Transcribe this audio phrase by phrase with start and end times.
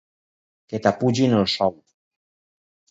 [0.71, 1.79] Que t'apugin el sou!